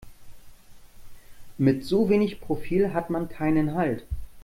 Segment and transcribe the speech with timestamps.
[1.59, 4.03] Mit so wenig Profil hat man keinen Halt.